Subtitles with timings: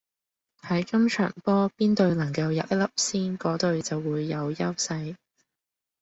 [0.61, 5.15] 喺今場波邊隊能夠入一粒先，果隊就會有優勢